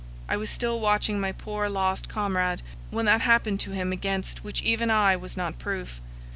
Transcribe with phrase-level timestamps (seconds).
[0.27, 4.63] I was still watching my poor lost comrade, when that happened to him against which
[4.63, 6.01] even I was not proof.